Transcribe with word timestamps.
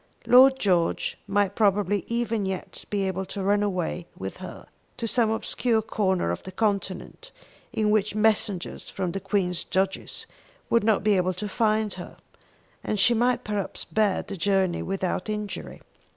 Lord 0.25 0.57
George 0.57 1.19
might 1.27 1.53
probably 1.55 2.05
even 2.07 2.43
yet 2.43 2.85
be 2.89 3.03
able 3.07 3.23
to 3.25 3.43
run 3.43 3.61
away 3.61 4.07
with 4.17 4.37
her 4.37 4.65
to 4.97 5.07
some 5.07 5.29
obscure 5.29 5.83
corner 5.83 6.31
of 6.31 6.41
the 6.41 6.51
continent 6.51 7.29
in 7.71 7.91
which 7.91 8.15
messengers 8.15 8.89
from 8.89 9.11
the 9.11 9.19
Queen's 9.19 9.63
judges 9.63 10.25
would 10.71 10.83
not 10.83 11.03
be 11.03 11.17
able 11.17 11.35
to 11.35 11.47
find 11.47 11.93
her; 11.93 12.17
and 12.83 12.99
she 12.99 13.13
might 13.13 13.43
perhaps 13.43 13.85
bear 13.85 14.23
the 14.23 14.37
journey 14.37 14.81
without 14.81 15.29
injury. 15.29 15.83